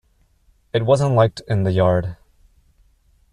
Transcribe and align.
It 0.73 0.83
wasn't 0.87 1.13
liked 1.13 1.43
in 1.47 1.61
the 1.61 1.71
yard. 1.73 2.17